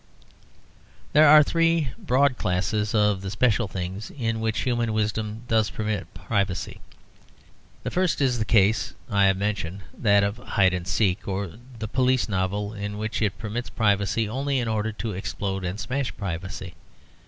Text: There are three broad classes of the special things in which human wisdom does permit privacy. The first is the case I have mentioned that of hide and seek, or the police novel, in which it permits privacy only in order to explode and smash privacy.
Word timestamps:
There 1.13 1.29
are 1.29 1.43
three 1.43 1.89
broad 1.95 2.35
classes 2.39 2.95
of 2.95 3.21
the 3.21 3.29
special 3.29 3.67
things 3.67 4.09
in 4.09 4.39
which 4.39 4.61
human 4.61 4.93
wisdom 4.93 5.43
does 5.47 5.69
permit 5.69 6.11
privacy. 6.15 6.81
The 7.83 7.91
first 7.91 8.19
is 8.19 8.39
the 8.39 8.43
case 8.43 8.95
I 9.11 9.25
have 9.25 9.37
mentioned 9.37 9.81
that 9.95 10.23
of 10.23 10.37
hide 10.37 10.73
and 10.73 10.87
seek, 10.87 11.27
or 11.27 11.51
the 11.77 11.87
police 11.87 12.27
novel, 12.27 12.73
in 12.73 12.97
which 12.97 13.21
it 13.21 13.37
permits 13.37 13.69
privacy 13.69 14.27
only 14.27 14.57
in 14.57 14.67
order 14.67 14.91
to 14.93 15.11
explode 15.11 15.63
and 15.63 15.79
smash 15.79 16.17
privacy. 16.17 16.73